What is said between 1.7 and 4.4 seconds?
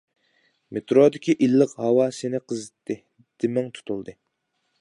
ھاۋا سېنى قىزىتتى، دېمىڭ تۇتۇلدى.